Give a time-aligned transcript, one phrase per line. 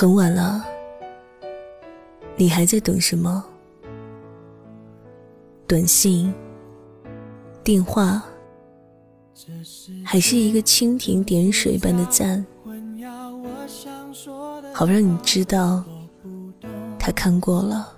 [0.00, 0.64] 很晚了，
[2.34, 3.44] 你还在等什么？
[5.66, 6.32] 短信、
[7.62, 8.24] 电话，
[10.02, 12.42] 还是一个蜻蜓点水般的赞，
[14.72, 15.84] 好让你知道
[16.98, 17.92] 他看过了，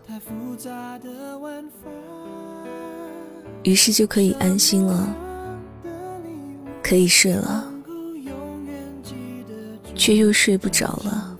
[3.62, 5.08] 于是就可以安心了，
[6.82, 7.72] 可以睡了，
[9.94, 11.31] 却又睡不着了。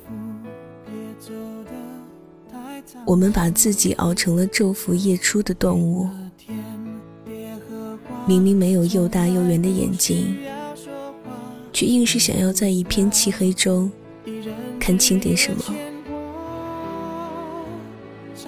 [3.13, 6.09] 我们把自己熬成了昼伏夜出的动物，
[8.27, 10.35] 明明没有又大又圆的眼睛，
[11.75, 13.93] 却硬是想要在一片漆黑中
[14.81, 15.63] 看清点什么。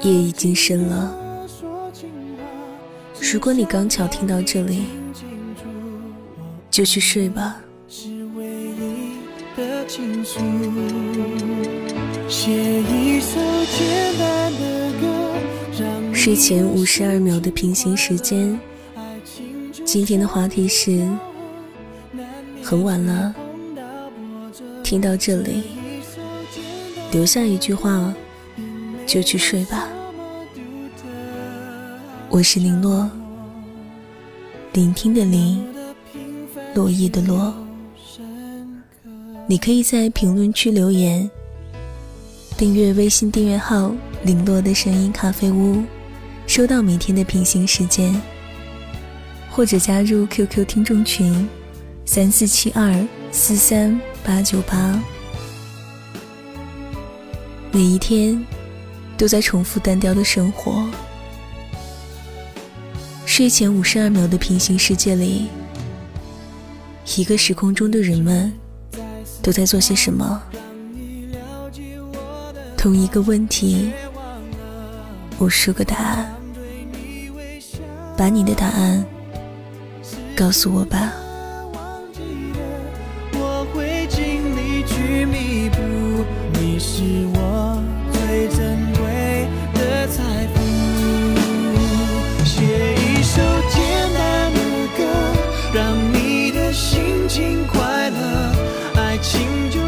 [0.00, 1.15] 夜已经深了，
[3.20, 4.84] 如果你刚巧听到这里，
[6.70, 7.60] 就去睡吧。
[12.26, 12.51] 写
[12.82, 13.38] 一首
[13.76, 14.34] 简单，
[16.25, 18.59] 睡前五十二秒的平行时间。
[19.85, 21.07] 今天的话题是：
[22.63, 23.35] 很晚了，
[24.83, 25.65] 听到这里，
[27.13, 28.15] 留下一句话，
[29.07, 29.87] 就去睡吧。
[32.30, 33.07] 我是林洛，
[34.73, 35.63] 聆听的聆，
[36.75, 37.52] 落叶的落。
[39.47, 41.30] 你可以在评论区留言。
[42.57, 45.83] 订阅微信订阅号“零落的声音咖啡屋”，
[46.55, 48.15] 收到每天的平行时间，
[49.51, 51.49] 或者加入 QQ 听众群
[52.05, 52.95] 三四七二
[53.33, 55.02] 四三八九八。
[57.73, 58.41] 每一天
[59.16, 60.88] 都在重复单调的生活。
[63.27, 65.49] 睡前五十二秒的平行世界里，
[67.16, 68.53] 一个时空中的人们
[69.43, 70.41] 都在做些什么？
[72.77, 73.91] 同一个问题，
[75.41, 76.33] 无数个答案，
[78.17, 79.05] 把你的答案
[80.37, 81.13] 告诉我吧。
[83.33, 85.79] 我会尽力去弥补，
[86.61, 87.03] 你是
[87.35, 87.83] 我
[88.13, 90.61] 最珍贵的财富。
[92.45, 93.83] 写一首简
[94.15, 94.59] 单的
[94.97, 95.03] 歌，
[95.75, 98.53] 让你的心情快乐，
[98.95, 99.84] 爱情就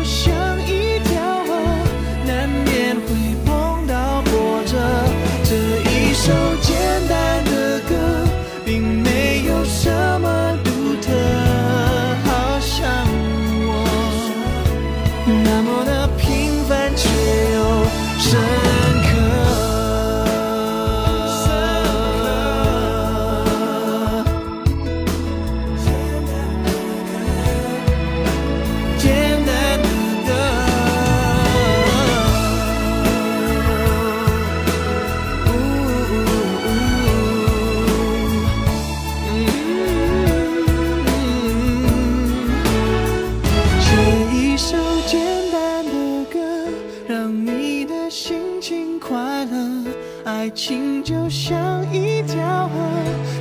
[51.06, 51.56] 就像
[51.92, 52.80] 一条河，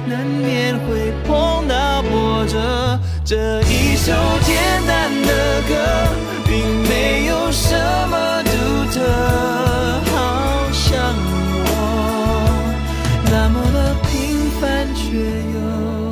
[0.05, 2.99] 难免会碰到波折。
[3.23, 4.55] 这一首简
[4.85, 5.73] 单的歌，
[6.45, 7.75] 并没有什
[8.11, 8.51] 么独
[8.93, 9.01] 特，
[10.13, 10.93] 好像
[11.65, 11.69] 我
[13.31, 14.11] 那么的平
[14.61, 15.17] 凡，却
[15.57, 16.04] 又。